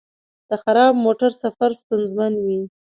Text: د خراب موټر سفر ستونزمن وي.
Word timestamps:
د 0.49 0.51
خراب 0.63 0.93
موټر 1.05 1.31
سفر 1.43 1.71
ستونزمن 1.81 2.33
وي. 2.43 2.59